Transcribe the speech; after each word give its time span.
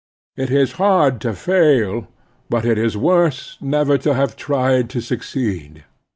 It 0.35 0.49
is 0.49 0.71
hard 0.81 1.21
to 1.21 1.33
fail, 1.35 2.07
but 2.49 2.65
it 2.65 2.79
is 2.79 2.97
worse 2.97 3.59
never 3.61 3.99
to 3.99 4.15
have 4.15 4.35
tried 4.35 4.89
to 4.89 4.99
succeed. 4.99 5.83